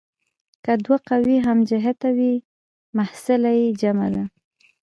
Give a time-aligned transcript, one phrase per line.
[0.63, 2.33] که دوه قوې هم جهته وي
[2.97, 4.23] محصله یې جمع ده.